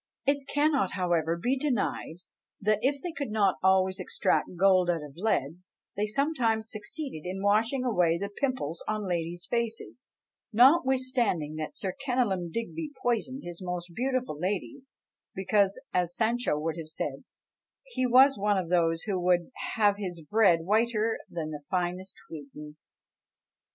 [0.25, 2.21] It cannot, however, be denied,
[2.59, 5.57] that if they could not always extract gold out of lead,
[5.95, 10.11] they sometimes succeeded in washing away the pimples on ladies' faces,
[10.51, 14.81] notwithstanding that Sir Kenelm Digby poisoned his most beautiful lady,
[15.35, 17.25] because, as Sancho would have said,
[17.83, 22.75] he was one of those who would "have his bread whiter than the finest wheaten."